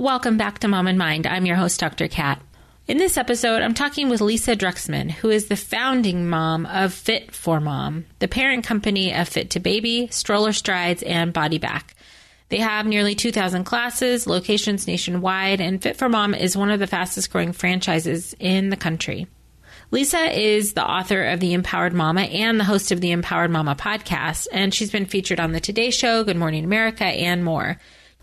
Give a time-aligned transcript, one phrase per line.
[0.00, 1.26] Welcome back to Mom and Mind.
[1.26, 2.08] I'm your host, Dr.
[2.08, 2.40] Kat.
[2.88, 7.34] In this episode, I'm talking with Lisa Druxman, who is the founding mom of Fit
[7.34, 11.94] for Mom, the parent company of Fit for Baby, Stroller Strides, and Body Back.
[12.48, 16.86] They have nearly 2,000 classes, locations nationwide, and Fit for Mom is one of the
[16.86, 19.26] fastest growing franchises in the country.
[19.90, 23.76] Lisa is the author of The Empowered Mama and the host of the Empowered Mama
[23.78, 27.76] podcast, and she's been featured on The Today Show, Good Morning America, and more.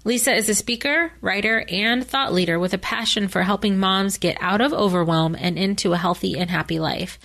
[0.08, 4.38] Lisa is a speaker, writer, and thought leader with a passion for helping moms get
[4.40, 7.20] out of overwhelm and into a healthy and happy life.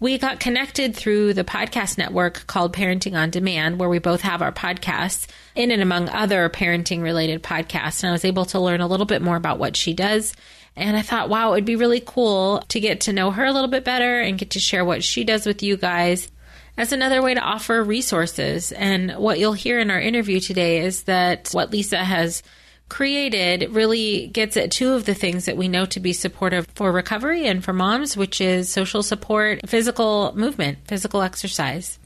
[0.00, 4.42] We got connected through the podcast network called Parenting on Demand, where we both have
[4.42, 8.02] our podcasts in and among other parenting related podcasts.
[8.02, 10.34] And I was able to learn a little bit more about what she does.
[10.74, 13.52] And I thought, wow, it would be really cool to get to know her a
[13.52, 16.32] little bit better and get to share what she does with you guys
[16.76, 18.72] as another way to offer resources.
[18.72, 22.42] And what you'll hear in our interview today is that what Lisa has
[22.88, 26.92] created really gets at two of the things that we know to be supportive for
[26.92, 31.98] recovery and for moms, which is social support, physical movement, physical exercise.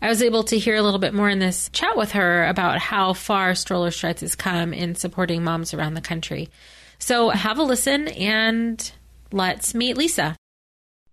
[0.00, 2.78] I was able to hear a little bit more in this chat with her about
[2.78, 6.50] how far Stroller Strides has come in supporting moms around the country.
[7.00, 8.92] So have a listen and
[9.32, 10.36] let's meet Lisa.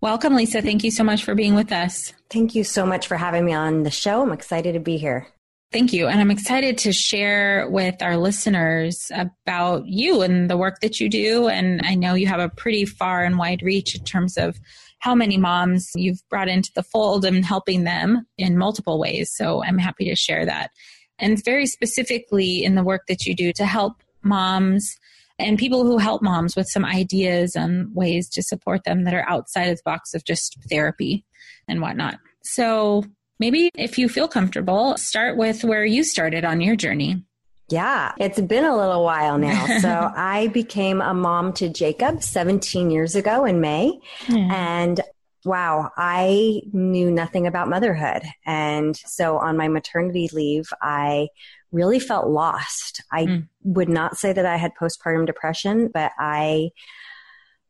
[0.06, 0.62] Welcome, Lisa.
[0.62, 2.14] Thank you so much for being with us.
[2.30, 4.22] Thank you so much for having me on the show.
[4.22, 5.26] I'm excited to be here.
[5.72, 6.06] Thank you.
[6.06, 11.10] And I'm excited to share with our listeners about you and the work that you
[11.10, 11.48] do.
[11.48, 14.60] And I know you have a pretty far and wide reach in terms of
[15.00, 19.34] how many moms you've brought into the fold and helping them in multiple ways.
[19.34, 20.70] So I'm happy to share that.
[21.18, 25.00] And very specifically in the work that you do to help moms
[25.38, 29.28] and people who help moms with some ideas and ways to support them that are
[29.30, 31.26] outside of the box of just therapy
[31.68, 32.16] and whatnot.
[32.44, 33.04] So
[33.40, 37.24] maybe if you feel comfortable, start with where you started on your journey.
[37.68, 39.66] Yeah, it's been a little while now.
[39.80, 44.00] so I became a mom to Jacob 17 years ago in May.
[44.30, 45.02] And
[45.46, 48.24] wow, I knew nothing about motherhood.
[48.46, 51.28] And so on my maternity leave, I
[51.72, 53.04] really felt lost.
[53.12, 53.48] I mm.
[53.64, 56.70] would not say that I had postpartum depression, but I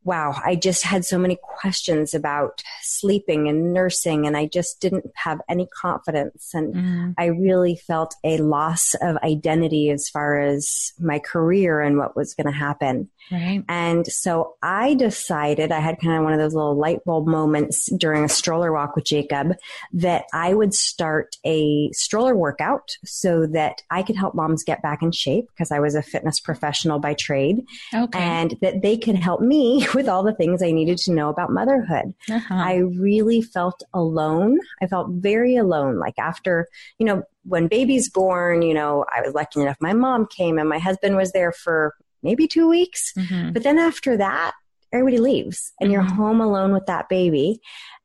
[0.05, 5.11] wow, I just had so many questions about sleeping and nursing, and I just didn't
[5.15, 6.51] have any confidence.
[6.53, 7.13] And mm.
[7.17, 12.35] I really felt a loss of identity as far as my career and what was
[12.35, 13.09] going to happen.
[13.31, 13.63] Right.
[13.67, 17.89] And so I decided, I had kind of one of those little light bulb moments
[17.97, 19.53] during a stroller walk with Jacob
[19.93, 25.01] that I would start a stroller workout so that I could help moms get back
[25.01, 27.65] in shape because I was a fitness professional by trade.
[27.93, 28.19] Okay.
[28.19, 31.49] And that they could help me with all the things I needed to know about
[31.49, 32.13] motherhood.
[32.29, 32.53] Uh-huh.
[32.53, 34.59] I really felt alone.
[34.81, 35.97] I felt very alone.
[35.97, 36.67] Like after,
[36.99, 40.69] you know, when baby's born, you know, I was lucky enough my mom came and
[40.69, 43.13] my husband was there for maybe two weeks.
[43.17, 43.53] Mm-hmm.
[43.53, 44.53] But then after that,
[44.91, 45.93] everybody leaves and mm-hmm.
[45.93, 47.59] you're home alone with that baby.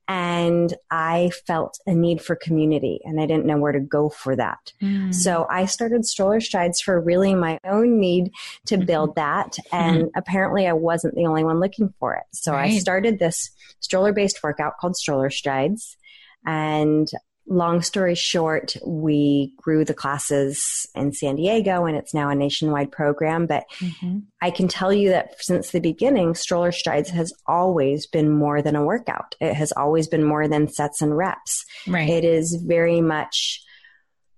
[0.09, 4.35] And I felt a need for community and I didn't know where to go for
[4.35, 4.73] that.
[4.83, 5.15] Mm.
[5.15, 8.33] So I started Stroller Strides for really my own need
[8.67, 8.87] to mm-hmm.
[8.87, 9.57] build that.
[9.73, 10.19] And mm-hmm.
[10.19, 12.25] apparently I wasn't the only one looking for it.
[12.33, 12.73] So right.
[12.73, 15.97] I started this stroller based workout called Stroller Strides.
[16.45, 17.09] And
[17.51, 22.93] long story short, we grew the classes in San Diego and it's now a nationwide
[22.93, 23.47] program.
[23.47, 24.21] But mm-hmm.
[24.41, 28.77] I can tell you that since the beginning, Stroller Strides has always been more than
[28.77, 29.35] a workout.
[29.41, 31.67] It has always been more than sets and reps.
[31.87, 32.09] Right.
[32.09, 33.63] It is very much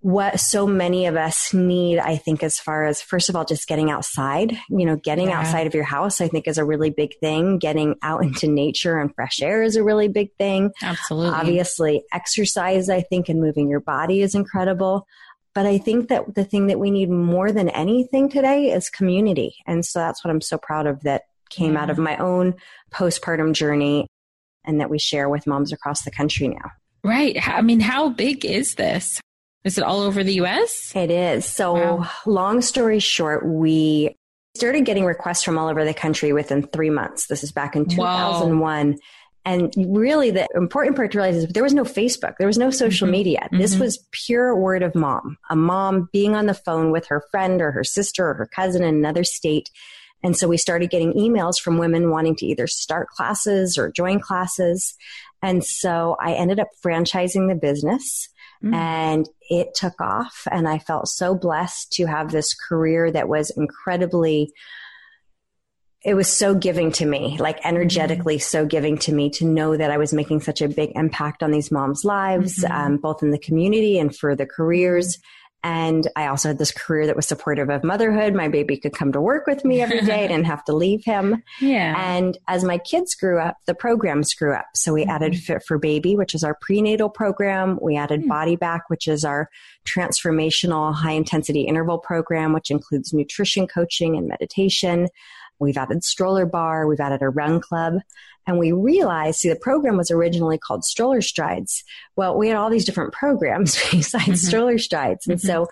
[0.03, 3.69] what so many of us need, I think, as far as, first of all, just
[3.69, 5.39] getting outside, you know, getting yeah.
[5.39, 7.59] outside of your house, I think is a really big thing.
[7.59, 10.73] Getting out into nature and fresh air is a really big thing.
[10.83, 11.31] Absolutely.
[11.31, 15.07] Obviously, exercise, I think, and moving your body is incredible.
[15.55, 19.55] But I think that the thing that we need more than anything today is community.
[19.67, 21.83] And so that's what I'm so proud of that came yeah.
[21.83, 22.05] out of mm.
[22.05, 22.55] my own
[22.93, 24.09] postpartum journey
[24.65, 26.73] and that we share with moms across the country now.
[27.05, 27.37] Right.
[27.47, 29.21] I mean, how big is this?
[29.64, 30.93] Is it all over the US?
[30.94, 31.44] It is.
[31.44, 32.11] So, wow.
[32.26, 34.17] long story short, we
[34.55, 37.26] started getting requests from all over the country within three months.
[37.26, 38.99] This is back in 2001.
[39.44, 42.70] And really, the important part to realize is there was no Facebook, there was no
[42.70, 43.12] social mm-hmm.
[43.12, 43.49] media.
[43.50, 43.82] This mm-hmm.
[43.82, 47.73] was pure word of mom, a mom being on the phone with her friend or
[47.73, 49.69] her sister or her cousin in another state.
[50.23, 54.20] And so we started getting emails from women wanting to either start classes or join
[54.20, 54.94] classes.
[55.43, 58.29] And so I ended up franchising the business.
[58.62, 58.75] Mm.
[58.75, 60.47] And it took off.
[60.50, 64.53] And I felt so blessed to have this career that was incredibly,
[66.05, 68.43] it was so giving to me, like energetically mm-hmm.
[68.43, 71.50] so giving to me to know that I was making such a big impact on
[71.50, 72.73] these moms' lives, mm-hmm.
[72.73, 75.19] um, both in the community and for the careers.
[75.64, 78.35] And I also had this career that was supportive of motherhood.
[78.35, 80.25] My baby could come to work with me every day.
[80.25, 81.43] I didn't have to leave him.
[81.61, 81.94] Yeah.
[81.97, 84.67] And as my kids grew up, the programs grew up.
[84.75, 85.11] So we mm-hmm.
[85.11, 87.79] added Fit for Baby, which is our prenatal program.
[87.81, 88.29] We added mm-hmm.
[88.29, 89.49] Body Back, which is our
[89.87, 95.08] transformational high intensity interval program, which includes nutrition coaching and meditation.
[95.62, 96.87] We've added Stroller Barre.
[96.87, 97.94] We've added a run club.
[98.47, 101.85] And we realized, see, the program was originally called Stroller Strides.
[102.17, 104.35] Well, we had all these different programs besides mm-hmm.
[104.35, 105.26] Stroller Strides.
[105.26, 105.47] And mm-hmm.
[105.47, 105.69] so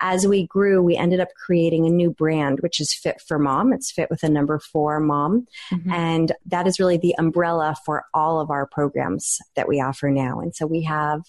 [0.00, 3.72] as we grew, we ended up creating a new brand, which is Fit for Mom.
[3.72, 5.46] It's fit with a number four mom.
[5.72, 5.92] Mm-hmm.
[5.92, 10.40] And that is really the umbrella for all of our programs that we offer now.
[10.40, 11.22] And so we have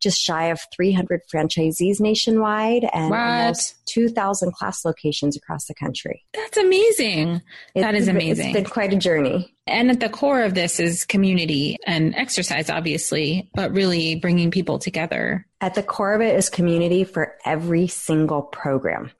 [0.00, 3.18] just shy of 300 franchisees nationwide and what?
[3.18, 6.24] almost 2,000 class locations across the country.
[6.34, 7.42] That's amazing.
[7.74, 8.46] That is amazing.
[8.46, 9.54] It's been quite a journey.
[9.66, 14.78] And at the core of this is community and exercise, obviously, but really bringing people
[14.78, 15.46] together.
[15.60, 19.10] At the core of it is community for every single program.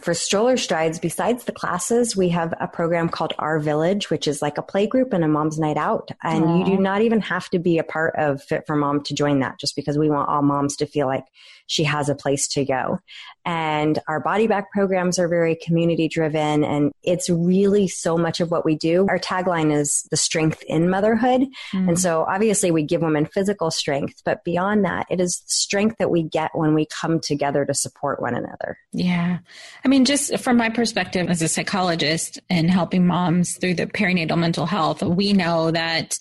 [0.00, 4.42] For stroller strides, besides the classes, we have a program called Our Village, which is
[4.42, 6.10] like a play group and a mom's night out.
[6.22, 6.58] And Aww.
[6.58, 9.40] you do not even have to be a part of Fit for Mom to join
[9.40, 11.24] that, just because we want all moms to feel like
[11.66, 12.98] she has a place to go.
[13.44, 18.50] And our body back programs are very community driven and it's really so much of
[18.50, 19.06] what we do.
[19.08, 21.42] Our tagline is the strength in motherhood.
[21.72, 21.88] Mm.
[21.88, 26.10] And so obviously we give women physical strength, but beyond that, it is strength that
[26.10, 28.78] we get when we come together to support one another.
[28.92, 29.38] Yeah.
[29.84, 34.38] I mean, just from my perspective as a psychologist and helping moms through the perinatal
[34.38, 36.18] mental health, we know that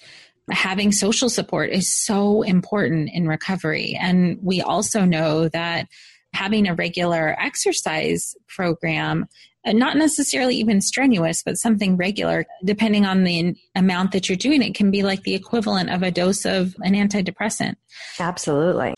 [0.49, 3.97] having social support is so important in recovery.
[3.99, 5.87] And we also know that
[6.33, 9.27] having a regular exercise program
[9.65, 14.75] not necessarily even strenuous, but something regular, depending on the amount that you're doing, it
[14.75, 17.75] can be like the equivalent of a dose of an antidepressant.
[18.19, 18.93] Absolutely.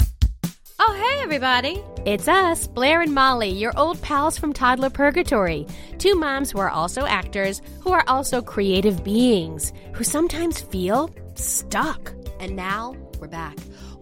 [0.80, 1.82] Oh, hey, everybody.
[2.06, 5.68] It's us, Blair and Molly, your old pals from Toddler Purgatory.
[5.98, 12.14] Two moms who are also actors, who are also creative beings, who sometimes feel stuck.
[12.40, 13.58] And now we're back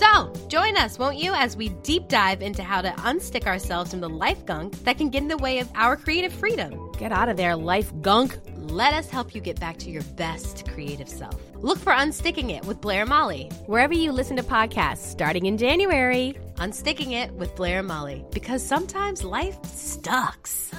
[0.00, 4.00] So, join us, won't you, as we deep dive into how to unstick ourselves from
[4.00, 6.90] the life gunk that can get in the way of our creative freedom.
[6.92, 8.38] Get out of there, life gunk.
[8.56, 11.38] Let us help you get back to your best creative self.
[11.56, 16.34] Look for Unsticking It with Blair Molly, wherever you listen to podcasts starting in January.
[16.54, 20.72] Unsticking It with Blair and Molly, because sometimes life sucks.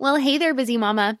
[0.00, 1.20] Well, hey there, busy mama.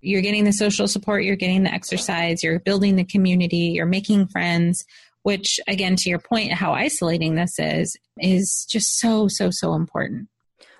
[0.00, 4.28] You're getting the social support, you're getting the exercise, you're building the community, you're making
[4.28, 4.84] friends,
[5.22, 10.28] which again, to your point, how isolating this is, is just so, so, so important.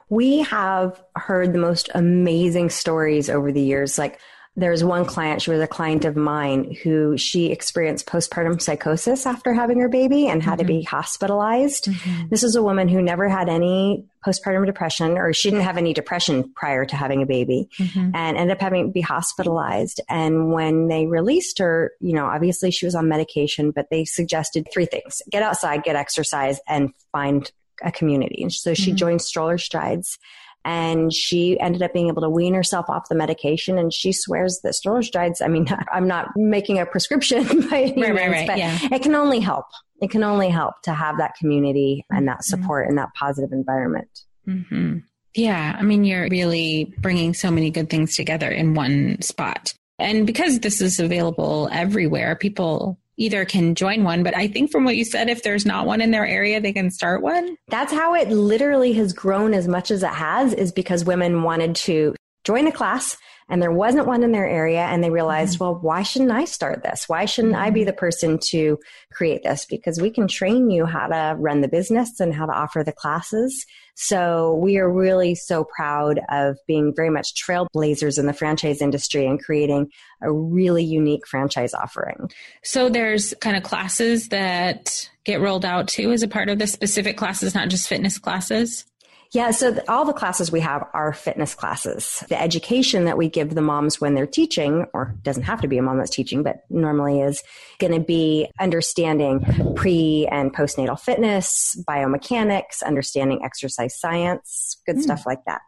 [0.09, 3.99] We have heard the most amazing stories over the years.
[3.99, 4.19] Like
[4.57, 9.53] there's one client, she was a client of mine who she experienced postpartum psychosis after
[9.55, 10.67] having her baby and had mm-hmm.
[10.67, 11.85] to be hospitalized.
[11.85, 12.29] Mm-hmm.
[12.29, 15.93] This is a woman who never had any postpartum depression or she didn't have any
[15.93, 18.11] depression prior to having a baby mm-hmm.
[18.15, 20.01] and ended up having to be hospitalized.
[20.09, 24.69] And when they released her, you know, obviously she was on medication, but they suggested
[24.73, 27.51] three things get outside, get exercise, and find
[27.83, 28.43] a community.
[28.43, 28.97] And so she mm-hmm.
[28.97, 30.19] joined Stroller Strides
[30.65, 34.61] and she ended up being able to wean herself off the medication and she swears
[34.63, 38.31] that stroller strides i mean i'm not making a prescription by any right, means, right,
[38.31, 38.79] right, but yeah.
[38.93, 39.67] it can only help
[40.01, 42.61] it can only help to have that community and that mm-hmm.
[42.61, 42.91] support mm-hmm.
[42.91, 44.99] and that positive environment mm-hmm.
[45.35, 50.27] yeah i mean you're really bringing so many good things together in one spot and
[50.27, 54.97] because this is available everywhere people either can join one, but I think from what
[54.97, 57.55] you said, if there's not one in their area, they can start one.
[57.69, 61.77] That's how it literally has grown as much as it has, is because women wanted
[61.77, 62.15] to
[62.45, 63.19] join a class
[63.51, 65.65] and there wasn't one in their area and they realized mm-hmm.
[65.65, 67.63] well why shouldn't i start this why shouldn't mm-hmm.
[67.63, 67.87] i be mm-hmm.
[67.87, 68.79] the person to
[69.13, 72.53] create this because we can train you how to run the business and how to
[72.53, 73.67] offer the classes
[74.03, 79.27] so we are really so proud of being very much trailblazers in the franchise industry
[79.27, 79.91] and creating
[80.23, 82.31] a really unique franchise offering.
[82.63, 86.67] So there's kind of classes that get rolled out too as a part of the
[86.67, 88.87] specific classes, not just fitness classes?
[89.33, 92.25] Yeah, so the, all the classes we have are fitness classes.
[92.29, 95.79] The education that we give the moms when they're teaching, or doesn't have to be
[95.79, 97.43] a mom that's teaching, but normally is
[97.79, 105.03] going to be understanding pre and postnatal fitness, biomechanics, understanding exercise science, good mm.
[105.03, 105.61] stuff like that.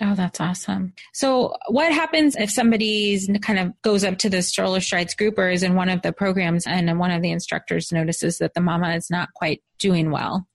[0.00, 0.92] Oh, that's awesome.
[1.12, 5.48] So, what happens if somebody's kind of goes up to the stroller strides group or
[5.48, 8.94] is in one of the programs and one of the instructors notices that the mama
[8.94, 10.46] is not quite doing well?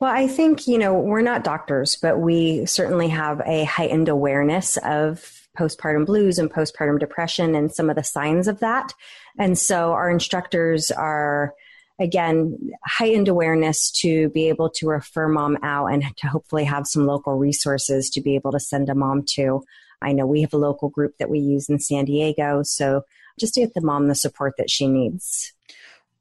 [0.00, 4.76] Well, I think, you know, we're not doctors, but we certainly have a heightened awareness
[4.78, 8.92] of postpartum blues and postpartum depression and some of the signs of that.
[9.38, 11.54] And so our instructors are,
[11.98, 17.06] again, heightened awareness to be able to refer mom out and to hopefully have some
[17.06, 19.64] local resources to be able to send a mom to.
[20.02, 22.62] I know we have a local group that we use in San Diego.
[22.62, 23.02] So
[23.40, 25.53] just to get the mom the support that she needs.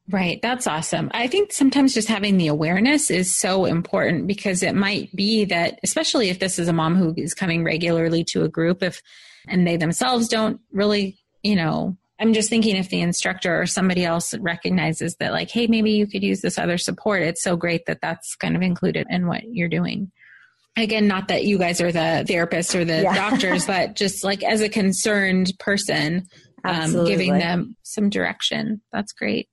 [0.09, 0.41] Right.
[0.41, 1.09] That's awesome.
[1.13, 5.79] I think sometimes just having the awareness is so important because it might be that,
[5.81, 9.01] especially if this is a mom who is coming regularly to a group, if,
[9.47, 14.03] and they themselves don't really, you know, I'm just thinking if the instructor or somebody
[14.03, 17.85] else recognizes that, like, hey, maybe you could use this other support, it's so great
[17.85, 20.11] that that's kind of included in what you're doing.
[20.75, 23.29] Again, not that you guys are the therapists or the yeah.
[23.29, 26.27] doctors, but just like as a concerned person,
[26.63, 28.81] um, giving them some direction.
[28.91, 29.49] That's great.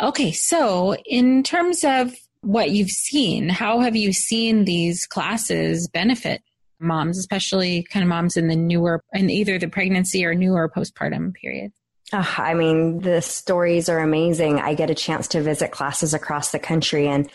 [0.00, 6.42] Okay, so in terms of what you've seen, how have you seen these classes benefit
[6.80, 11.34] moms, especially kind of moms in the newer, in either the pregnancy or newer postpartum
[11.34, 11.72] period?
[12.12, 14.60] Oh, I mean, the stories are amazing.
[14.60, 17.30] I get a chance to visit classes across the country and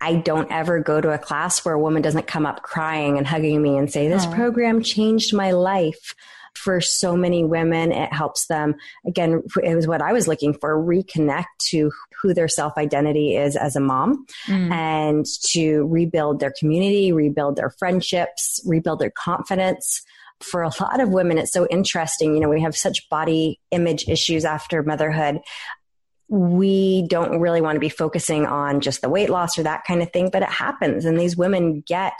[0.00, 3.26] I don't ever go to a class where a woman doesn't come up crying and
[3.26, 6.14] hugging me and say, This program changed my life
[6.56, 7.92] for so many women.
[7.92, 8.74] It helps them,
[9.06, 13.56] again, it was what I was looking for reconnect to who their self identity is
[13.56, 14.70] as a mom mm.
[14.70, 20.02] and to rebuild their community, rebuild their friendships, rebuild their confidence
[20.40, 22.34] for a lot of women, it's so interesting.
[22.34, 25.40] You know, we have such body image issues after motherhood.
[26.28, 30.02] We don't really want to be focusing on just the weight loss or that kind
[30.02, 31.04] of thing, but it happens.
[31.04, 32.12] And these women get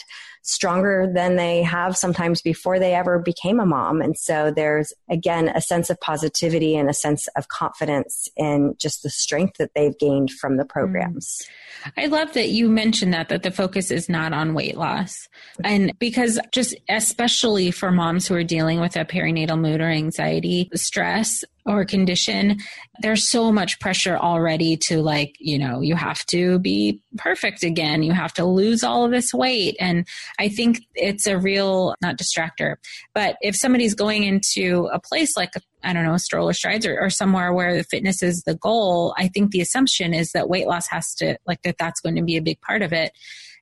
[0.47, 4.00] stronger than they have sometimes before they ever became a mom.
[4.00, 9.03] And so there's again a sense of positivity and a sense of confidence in just
[9.03, 11.43] the strength that they've gained from the programs.
[11.85, 11.93] Mm.
[11.97, 15.29] I love that you mentioned that that the focus is not on weight loss.
[15.65, 20.71] And because just especially for moms who are dealing with a perinatal mood or anxiety
[20.75, 22.58] stress or condition,
[23.00, 28.02] there's so much pressure already to like, you know, you have to be perfect again.
[28.02, 29.76] You have to lose all of this weight.
[29.80, 30.06] And
[30.38, 32.76] I think it's a real, not distractor,
[33.14, 37.11] but if somebody's going into a place like I don't know, stroller strides or, or
[37.11, 40.88] somewhere where the fitness is the goal, I think the assumption is that weight loss
[40.88, 43.12] has to, like, that that's going to be a big part of it.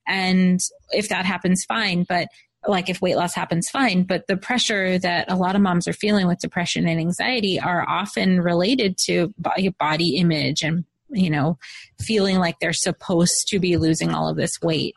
[0.08, 0.58] And
[0.90, 2.06] if that happens, fine.
[2.08, 2.28] But
[2.66, 4.04] like if weight loss happens, fine.
[4.04, 7.88] But the pressure that a lot of moms are feeling with depression and anxiety are
[7.88, 9.33] often related to
[9.78, 11.59] body image and, you know,
[12.00, 14.97] feeling like they're supposed to be losing all of this weight.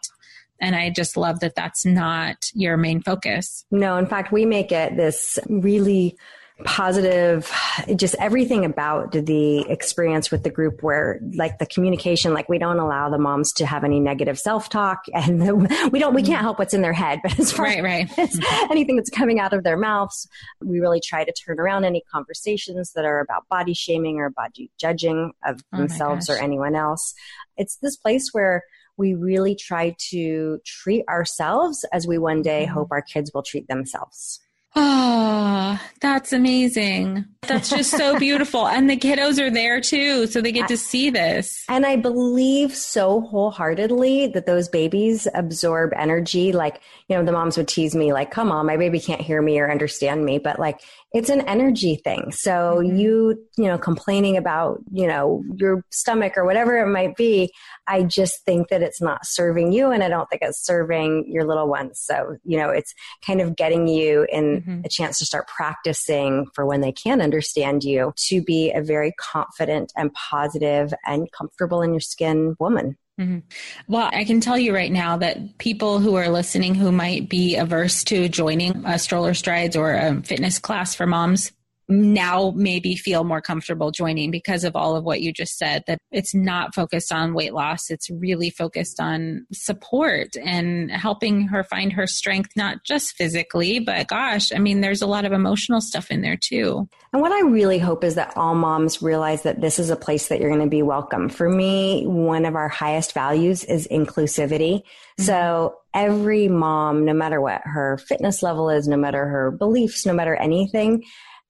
[0.59, 3.65] And I just love that that's not your main focus.
[3.69, 6.17] No, in fact, we make it this really
[6.63, 7.51] positive
[7.95, 12.79] just everything about the experience with the group where like the communication like we don't
[12.79, 16.57] allow the moms to have any negative self-talk and the, we don't we can't help
[16.57, 18.09] what's in their head but as far right, right.
[18.17, 18.39] as
[18.71, 20.27] anything that's coming out of their mouths
[20.59, 24.71] we really try to turn around any conversations that are about body shaming or body
[24.79, 27.13] judging of oh themselves or anyone else
[27.55, 28.63] it's this place where
[28.97, 32.73] we really try to treat ourselves as we one day mm-hmm.
[32.73, 34.39] hope our kids will treat themselves
[34.79, 37.25] Oh, that's amazing.
[37.47, 38.67] That's just so beautiful.
[38.67, 41.65] And the kiddos are there too, so they get to see this.
[41.67, 46.51] And I believe so wholeheartedly that those babies absorb energy.
[46.51, 49.41] Like, you know, the moms would tease me, like, come on, my baby can't hear
[49.41, 50.37] me or understand me.
[50.37, 50.81] But like,
[51.17, 52.31] it's an energy thing.
[52.31, 52.95] So mm-hmm.
[52.95, 57.51] you, you know, complaining about, you know, your stomach or whatever it might be,
[57.87, 61.43] I just think that it's not serving you and I don't think it's serving your
[61.43, 61.99] little ones.
[61.99, 62.93] So, you know, it's
[63.25, 64.81] kind of getting you in mm-hmm.
[64.85, 69.11] a chance to start practicing for when they can understand you to be a very
[69.19, 72.95] confident and positive and comfortable in your skin woman.
[73.19, 73.39] Mm-hmm.
[73.87, 77.55] Well, I can tell you right now that people who are listening who might be
[77.55, 81.51] averse to joining a stroller strides or a fitness class for moms
[81.89, 85.99] now maybe feel more comfortable joining because of all of what you just said that
[86.11, 87.89] it's not focused on weight loss.
[87.89, 94.07] It's really focused on support and helping her find her strength not just physically but
[94.07, 96.87] gosh i mean there's a lot of emotional stuff in there too.
[97.13, 100.27] And what i really hope is that all moms realize that this is a place
[100.27, 101.29] that you're going to be welcome.
[101.29, 104.83] For me one of our highest values is inclusivity.
[105.17, 105.23] Mm-hmm.
[105.23, 110.13] so every mom no matter what her fitness level is no matter her beliefs no
[110.13, 111.03] matter anything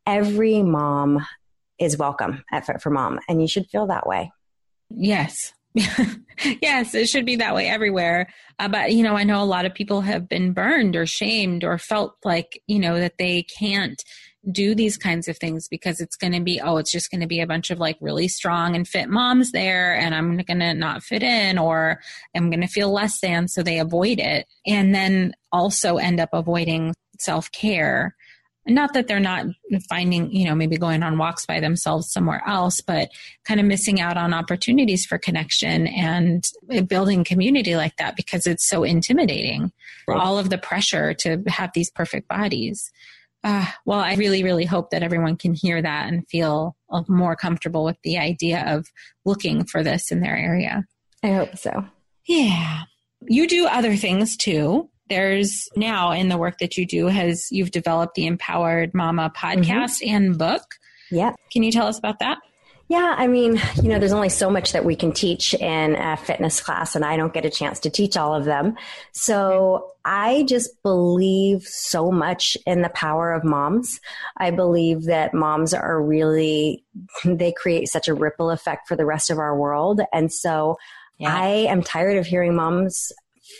[0.08, 1.24] every mom
[1.78, 4.32] is welcome at Fit for Mom, and you should feel that way.
[4.90, 5.54] Yes.
[5.76, 8.28] yes, it should be that way everywhere.
[8.58, 11.64] Uh, but, you know, I know a lot of people have been burned or shamed
[11.64, 14.02] or felt like, you know, that they can't
[14.50, 17.28] do these kinds of things because it's going to be, oh, it's just going to
[17.28, 20.74] be a bunch of like really strong and fit moms there and I'm going to
[20.74, 22.00] not fit in or
[22.34, 23.50] I'm going to feel less than.
[23.50, 28.16] So they avoid it and then also end up avoiding self care
[28.68, 29.46] not that they're not
[29.90, 33.10] finding, you know, maybe going on walks by themselves somewhere else, but
[33.46, 36.46] kind of missing out on opportunities for connection and
[36.88, 39.72] building community like that because it's so intimidating.
[40.08, 40.20] Right.
[40.20, 42.92] All of the pressure to have these perfect bodies.
[43.44, 46.76] Uh, well, I really, really hope that everyone can hear that and feel
[47.08, 48.88] more comfortable with the idea of
[49.26, 50.86] looking for this in their area.
[51.24, 51.86] I hope so.
[52.26, 52.84] Yeah.
[53.28, 57.72] You do other things too there's now in the work that you do has you've
[57.72, 60.16] developed the empowered mama podcast mm-hmm.
[60.16, 60.76] and book
[61.12, 62.38] yeah can you tell us about that
[62.90, 66.16] yeah, I mean, you know, there's only so much that we can teach in a
[66.16, 68.78] fitness class, and I don't get a chance to teach all of them.
[69.12, 74.00] So I just believe so much in the power of moms.
[74.38, 76.86] I believe that moms are really,
[77.26, 80.00] they create such a ripple effect for the rest of our world.
[80.14, 80.78] And so
[81.18, 81.36] yeah.
[81.36, 83.12] I am tired of hearing moms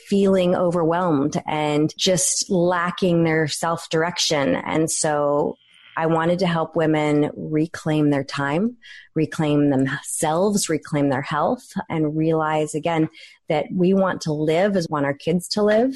[0.08, 4.56] feeling overwhelmed and just lacking their self direction.
[4.56, 5.58] And so
[5.98, 8.78] I wanted to help women reclaim their time,
[9.16, 13.10] reclaim themselves, reclaim their health, and realize again
[13.50, 15.96] that we want to live as want our kids to live.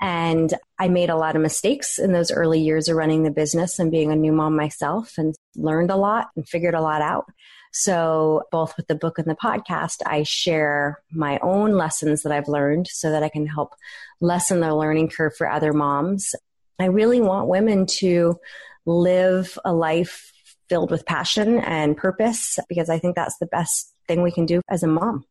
[0.00, 3.80] And I made a lot of mistakes in those early years of running the business
[3.80, 7.24] and being a new mom myself and learned a lot and figured a lot out.
[7.72, 12.48] So, both with the book and the podcast, I share my own lessons that I've
[12.48, 13.74] learned so that I can help
[14.20, 16.34] lessen the learning curve for other moms.
[16.78, 18.40] I really want women to
[18.86, 20.32] live a life
[20.68, 24.62] filled with passion and purpose because I think that's the best thing we can do
[24.68, 25.24] as a mom.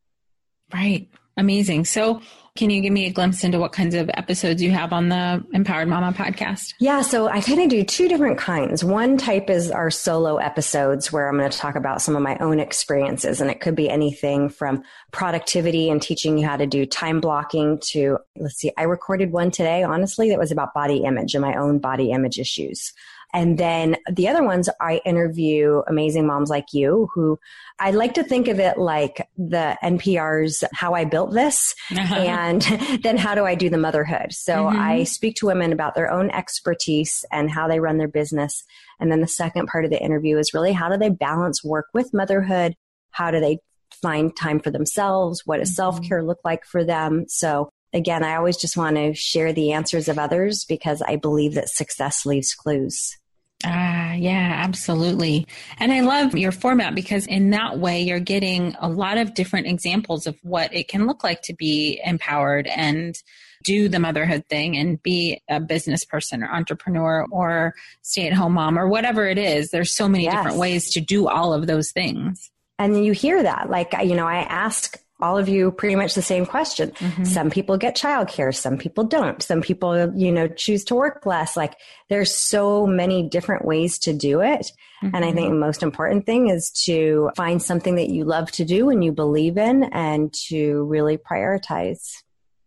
[0.72, 1.08] Right.
[1.40, 1.86] Amazing.
[1.86, 2.20] So,
[2.56, 5.42] can you give me a glimpse into what kinds of episodes you have on the
[5.54, 6.74] Empowered Mama podcast?
[6.80, 8.84] Yeah, so I kind of do two different kinds.
[8.84, 12.36] One type is our solo episodes where I'm going to talk about some of my
[12.38, 16.84] own experiences, and it could be anything from productivity and teaching you how to do
[16.84, 21.34] time blocking to, let's see, I recorded one today, honestly, that was about body image
[21.34, 22.92] and my own body image issues.
[23.32, 27.38] And then the other ones, I interview amazing moms like you who
[27.78, 32.14] I like to think of it like the NPR's How I Built This uh-huh.
[32.14, 32.62] and
[33.02, 34.32] then How Do I Do the Motherhood.
[34.32, 34.78] So mm-hmm.
[34.78, 38.64] I speak to women about their own expertise and how they run their business.
[38.98, 41.86] And then the second part of the interview is really how do they balance work
[41.94, 42.74] with motherhood?
[43.10, 43.58] How do they
[44.02, 45.46] find time for themselves?
[45.46, 45.76] What does mm-hmm.
[45.76, 47.26] self care look like for them?
[47.28, 51.54] So again, I always just want to share the answers of others because I believe
[51.54, 53.16] that success leaves clues.
[53.62, 55.46] Ah, yeah, absolutely.
[55.78, 59.66] And I love your format because in that way you're getting a lot of different
[59.66, 63.14] examples of what it can look like to be empowered and
[63.62, 68.54] do the motherhood thing and be a business person or entrepreneur or stay at home
[68.54, 69.70] mom or whatever it is.
[69.70, 70.36] There's so many yes.
[70.36, 72.50] different ways to do all of those things.
[72.78, 73.68] And you hear that.
[73.68, 76.90] Like, you know, I ask all of you pretty much the same question.
[76.92, 77.24] Mm-hmm.
[77.24, 79.42] Some people get childcare, some people don't.
[79.42, 81.56] Some people, you know, choose to work less.
[81.56, 81.76] Like
[82.08, 84.70] there's so many different ways to do it.
[85.02, 85.14] Mm-hmm.
[85.14, 88.64] And I think the most important thing is to find something that you love to
[88.64, 92.12] do and you believe in and to really prioritize.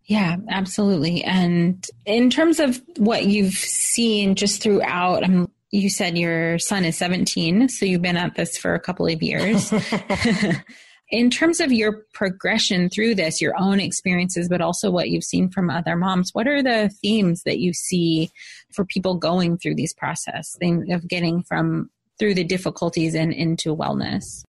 [0.06, 1.24] Yeah, absolutely.
[1.24, 6.96] And in terms of what you've seen just throughout, I'm you said your son is
[6.98, 9.74] 17, so you've been at this for a couple of years.
[11.14, 15.48] in terms of your progression through this, your own experiences, but also what you've seen
[15.48, 18.32] from other moms, what are the themes that you see
[18.72, 24.44] for people going through these process of getting from through the difficulties and into wellness?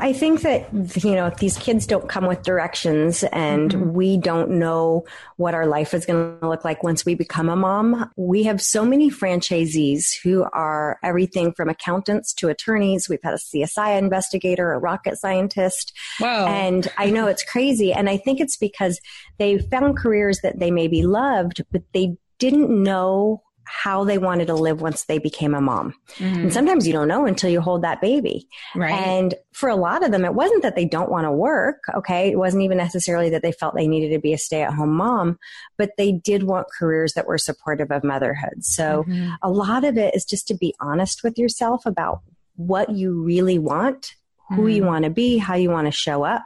[0.00, 0.68] I think that,
[1.04, 3.92] you know, these kids don't come with directions and mm-hmm.
[3.92, 5.04] we don't know
[5.36, 8.10] what our life is going to look like once we become a mom.
[8.16, 13.08] We have so many franchisees who are everything from accountants to attorneys.
[13.08, 15.92] We've had a CSI investigator, a rocket scientist.
[16.18, 16.46] Wow.
[16.46, 17.92] And I know it's crazy.
[17.92, 19.00] And I think it's because
[19.38, 24.54] they found careers that they maybe loved, but they didn't know how they wanted to
[24.54, 25.94] live once they became a mom.
[26.16, 26.40] Mm-hmm.
[26.40, 28.48] And sometimes you don't know until you hold that baby.
[28.74, 28.92] Right.
[28.92, 31.84] And for a lot of them, it wasn't that they don't want to work.
[31.94, 32.30] Okay.
[32.30, 34.94] It wasn't even necessarily that they felt they needed to be a stay at home
[34.94, 35.38] mom,
[35.78, 38.64] but they did want careers that were supportive of motherhood.
[38.64, 39.30] So mm-hmm.
[39.42, 42.22] a lot of it is just to be honest with yourself about
[42.56, 44.14] what you really want,
[44.48, 44.68] who mm-hmm.
[44.68, 46.44] you want to be, how you want to show up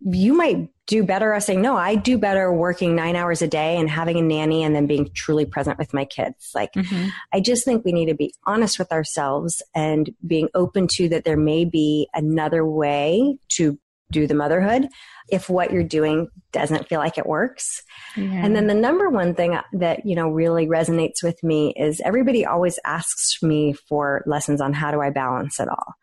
[0.00, 3.78] you might do better at saying, no, I do better working nine hours a day
[3.78, 6.50] and having a nanny and then being truly present with my kids.
[6.54, 7.08] Like, mm-hmm.
[7.32, 11.24] I just think we need to be honest with ourselves and being open to that
[11.24, 13.78] there may be another way to
[14.10, 14.88] do the motherhood
[15.30, 17.82] if what you're doing doesn't feel like it works.
[18.14, 18.44] Yeah.
[18.44, 22.44] And then the number one thing that, you know, really resonates with me is everybody
[22.44, 25.94] always asks me for lessons on how do I balance it all.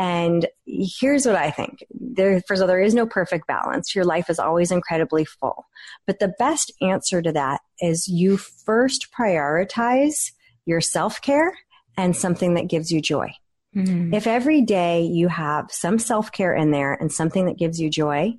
[0.00, 1.84] And here's what I think.
[1.90, 3.94] There, first of all, there is no perfect balance.
[3.94, 5.66] Your life is always incredibly full.
[6.06, 10.32] But the best answer to that is you first prioritize
[10.64, 11.52] your self care
[11.98, 13.34] and something that gives you joy.
[13.76, 14.14] Mm-hmm.
[14.14, 17.90] If every day you have some self care in there and something that gives you
[17.90, 18.38] joy,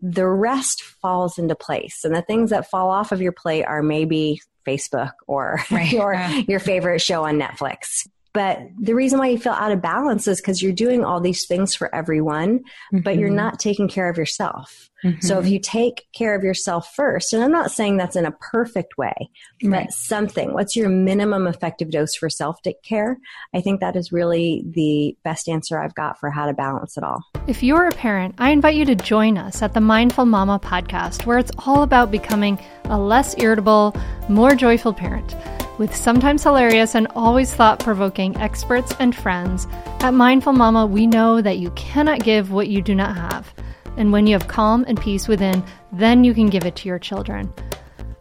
[0.00, 2.00] the rest falls into place.
[2.04, 5.92] And the things that fall off of your plate are maybe Facebook or right.
[5.92, 6.14] your,
[6.48, 8.06] your favorite show on Netflix.
[8.34, 11.46] But the reason why you feel out of balance is because you're doing all these
[11.46, 12.98] things for everyone, mm-hmm.
[12.98, 13.36] but you're mm-hmm.
[13.36, 14.90] not taking care of yourself.
[15.04, 15.20] Mm-hmm.
[15.20, 18.32] So if you take care of yourself first, and I'm not saying that's in a
[18.32, 19.14] perfect way,
[19.62, 19.86] right.
[19.86, 23.18] but something, what's your minimum effective dose for self care?
[23.54, 27.04] I think that is really the best answer I've got for how to balance it
[27.04, 27.22] all.
[27.46, 31.24] If you're a parent, I invite you to join us at the Mindful Mama podcast,
[31.24, 33.94] where it's all about becoming a less irritable,
[34.28, 35.36] more joyful parent.
[35.76, 39.66] With sometimes hilarious and always thought provoking experts and friends,
[39.98, 43.52] at Mindful Mama, we know that you cannot give what you do not have.
[43.96, 47.00] And when you have calm and peace within, then you can give it to your
[47.00, 47.52] children.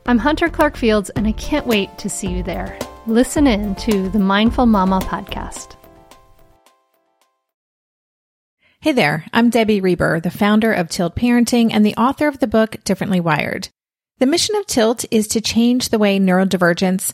[0.07, 2.75] I'm Hunter Clark Fields, and I can't wait to see you there.
[3.05, 5.75] Listen in to the Mindful Mama podcast.
[8.81, 12.47] Hey there, I'm Debbie Reber, the founder of Tilt Parenting and the author of the
[12.47, 13.69] book Differently Wired.
[14.17, 17.13] The mission of Tilt is to change the way neurodivergence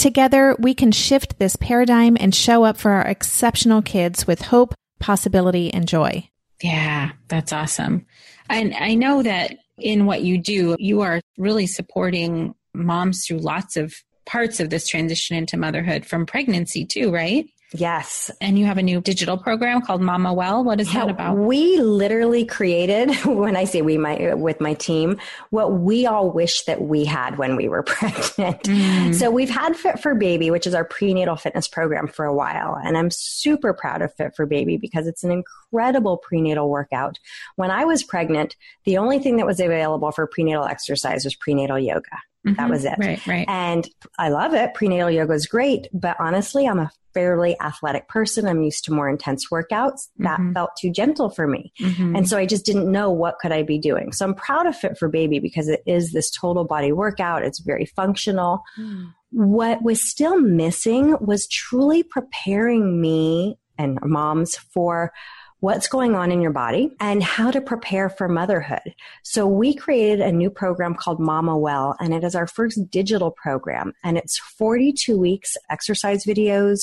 [0.00, 4.72] Together, we can shift this paradigm and show up for our exceptional kids with hope,
[4.98, 6.26] possibility, and joy.
[6.62, 8.06] Yeah, that's awesome.
[8.48, 13.76] And I know that in what you do, you are really supporting moms through lots
[13.76, 13.92] of
[14.24, 17.46] parts of this transition into motherhood from pregnancy too, right?
[17.72, 18.30] Yes.
[18.40, 20.64] And you have a new digital program called Mama Well.
[20.64, 21.36] What is yeah, that about?
[21.36, 25.18] We literally created, when I say we, my, with my team,
[25.50, 28.62] what we all wish that we had when we were pregnant.
[28.64, 29.14] Mm.
[29.14, 32.76] So we've had Fit for Baby, which is our prenatal fitness program for a while.
[32.76, 37.18] And I'm super proud of Fit for Baby because it's an incredible prenatal workout.
[37.54, 41.78] When I was pregnant, the only thing that was available for prenatal exercise was prenatal
[41.78, 42.02] yoga.
[42.46, 42.54] Mm-hmm.
[42.54, 42.94] That was it.
[42.98, 43.44] Right, right.
[43.48, 43.86] And
[44.18, 44.74] I love it.
[44.74, 48.46] Prenatal yoga is great, but honestly, I'm a fairly athletic person.
[48.46, 50.08] I'm used to more intense workouts.
[50.18, 50.52] That mm-hmm.
[50.52, 51.72] felt too gentle for me.
[51.80, 52.16] Mm-hmm.
[52.16, 54.12] And so I just didn't know what could I be doing.
[54.12, 57.42] So I'm proud of Fit for Baby because it is this total body workout.
[57.42, 58.62] It's very functional.
[58.78, 59.12] Mm.
[59.30, 65.12] What was still missing was truly preparing me and moms for
[65.60, 68.94] what's going on in your body and how to prepare for motherhood.
[69.22, 73.30] So we created a new program called Mama Well, and it is our first digital
[73.30, 73.92] program.
[74.02, 76.80] And it's 42 weeks exercise videos,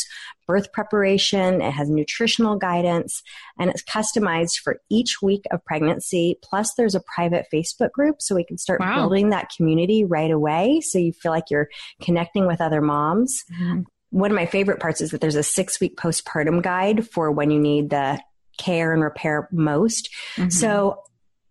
[0.47, 3.23] birth preparation, it has nutritional guidance,
[3.59, 6.37] and it's customized for each week of pregnancy.
[6.43, 8.95] Plus, there's a private Facebook group so we can start wow.
[8.95, 10.81] building that community right away.
[10.81, 11.69] So you feel like you're
[12.01, 13.43] connecting with other moms.
[13.59, 17.31] Mm-hmm one of my favorite parts is that there's a six week postpartum guide for
[17.31, 18.19] when you need the
[18.57, 20.09] care and repair most.
[20.35, 20.49] Mm-hmm.
[20.49, 21.03] So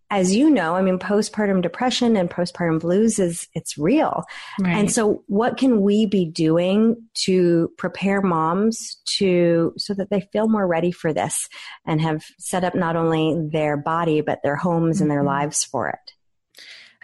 [0.09, 4.23] as you know, I mean, postpartum depression and postpartum blues is, it's real.
[4.61, 4.77] Right.
[4.77, 10.49] And so what can we be doing to prepare moms to, so that they feel
[10.49, 11.49] more ready for this
[11.85, 15.03] and have set up not only their body, but their homes mm-hmm.
[15.03, 15.27] and their mm-hmm.
[15.27, 16.13] lives for it?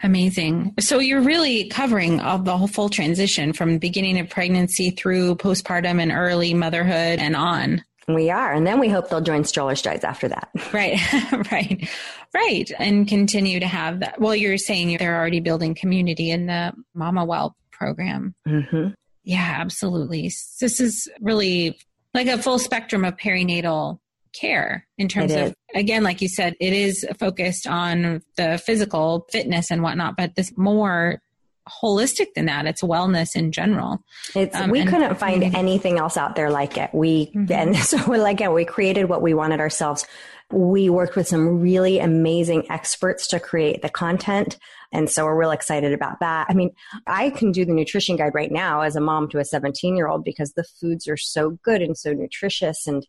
[0.01, 0.73] Amazing.
[0.79, 5.35] So you're really covering all the whole full transition from the beginning of pregnancy through
[5.35, 7.83] postpartum and early motherhood and on.
[8.07, 8.51] We are.
[8.51, 10.49] And then we hope they'll join Stroller Strides after that.
[10.73, 10.99] Right.
[11.51, 11.89] right.
[12.33, 12.71] Right.
[12.79, 14.19] And continue to have that.
[14.19, 18.35] Well, you're saying they're already building community in the Mama Well program.
[18.47, 18.89] Mm-hmm.
[19.23, 20.31] Yeah, absolutely.
[20.59, 21.77] This is really
[22.13, 23.99] like a full spectrum of perinatal
[24.33, 29.69] care in terms of again like you said it is focused on the physical fitness
[29.69, 31.21] and whatnot but this more
[31.69, 32.65] holistic than that.
[32.65, 34.03] It's wellness in general.
[34.35, 36.89] It's um, we couldn't find anything else out there like it.
[36.93, 37.51] We mm-hmm.
[37.51, 40.05] and so like it, we created what we wanted ourselves.
[40.51, 44.57] We worked with some really amazing experts to create the content.
[44.91, 46.45] And so we're real excited about that.
[46.49, 46.69] I mean,
[47.07, 50.07] I can do the nutrition guide right now as a mom to a 17 year
[50.07, 53.07] old because the foods are so good and so nutritious and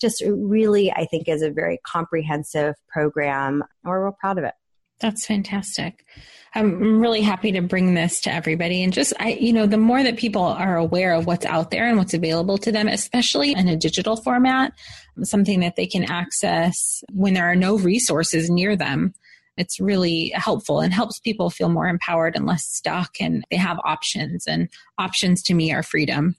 [0.00, 3.62] just really, I think is a very comprehensive program.
[3.84, 4.54] And we're real proud of it.
[5.00, 6.04] That's fantastic.
[6.54, 8.82] I'm really happy to bring this to everybody.
[8.82, 11.86] And just, I, you know, the more that people are aware of what's out there
[11.86, 14.72] and what's available to them, especially in a digital format,
[15.22, 19.14] something that they can access when there are no resources near them,
[19.56, 23.20] it's really helpful and helps people feel more empowered and less stuck.
[23.20, 26.36] And they have options, and options to me are freedom.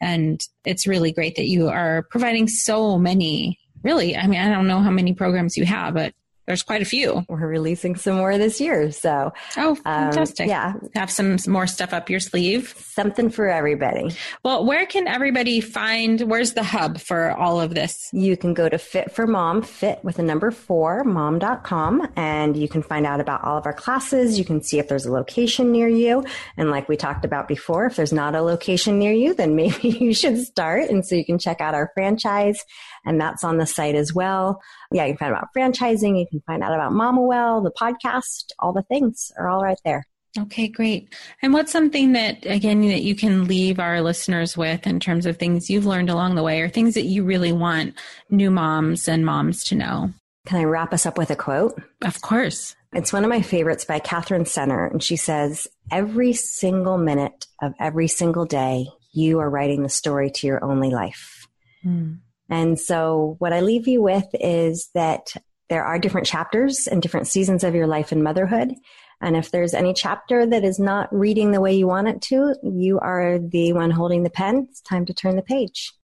[0.00, 4.68] And it's really great that you are providing so many really i mean i don't
[4.68, 6.14] know how many programs you have but
[6.46, 7.24] there's quite a few.
[7.28, 8.90] We're releasing some more this year.
[8.90, 10.44] So, oh, um, fantastic.
[10.44, 10.74] Um, yeah.
[10.94, 12.74] Have some more stuff up your sleeve.
[12.76, 14.14] Something for everybody.
[14.42, 18.08] Well, where can everybody find, where's the hub for all of this?
[18.12, 22.68] You can go to Fit for Mom, fit with a number four, mom.com, and you
[22.68, 24.38] can find out about all of our classes.
[24.38, 26.24] You can see if there's a location near you.
[26.56, 29.88] And like we talked about before, if there's not a location near you, then maybe
[29.88, 30.90] you should start.
[30.90, 32.64] And so you can check out our franchise
[33.04, 34.60] and that's on the site as well.
[34.92, 36.18] Yeah, you can find out about franchising.
[36.18, 39.78] You can find out about Mama Well, the podcast, all the things are all right
[39.84, 40.06] there.
[40.38, 41.12] Okay, great.
[41.42, 45.36] And what's something that, again, that you can leave our listeners with in terms of
[45.36, 47.94] things you've learned along the way or things that you really want
[48.30, 50.10] new moms and moms to know?
[50.46, 51.80] Can I wrap us up with a quote?
[52.02, 52.74] Of course.
[52.94, 57.74] It's one of my favorites by Katherine Center, And she says, Every single minute of
[57.78, 61.46] every single day, you are writing the story to your only life.
[61.84, 62.20] Mm.
[62.52, 65.32] And so what I leave you with is that
[65.70, 68.74] there are different chapters and different seasons of your life in motherhood.
[69.22, 72.54] And if there's any chapter that is not reading the way you want it to,
[72.62, 74.66] you are the one holding the pen.
[74.68, 75.94] It's time to turn the page.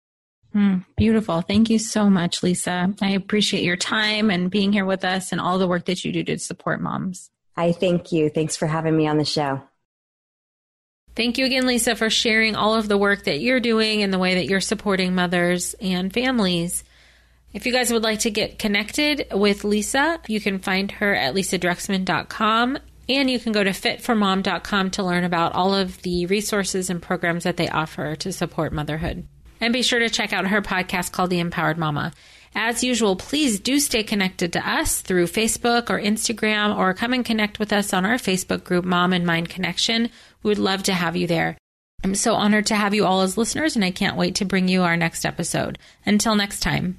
[0.55, 1.43] Mm, beautiful.
[1.43, 2.95] Thank you so much, Lisa.
[3.03, 6.13] I appreciate your time and being here with us and all the work that you
[6.13, 7.31] do to support moms.
[7.59, 8.31] I thank you.
[8.31, 9.68] Thanks for having me on the show.
[11.19, 14.21] Thank you again, Lisa, for sharing all of the work that you're doing and the
[14.21, 16.85] way that you're supporting mothers and families.
[17.53, 21.35] If you guys would like to get connected with Lisa, you can find her at
[21.35, 22.79] lisadruxman.com
[23.09, 27.43] and you can go to fitformom.com to learn about all of the resources and programs
[27.43, 29.27] that they offer to support motherhood.
[29.61, 32.13] And be sure to check out her podcast called The Empowered Mama.
[32.55, 37.25] As usual, please do stay connected to us through Facebook or Instagram or come and
[37.25, 40.11] connect with us on our Facebook group, Mom and Mind Connection.
[40.43, 41.57] We would love to have you there.
[42.05, 44.69] I'm so honored to have you all as listeners, and I can't wait to bring
[44.69, 45.79] you our next episode.
[46.07, 46.99] Until next time.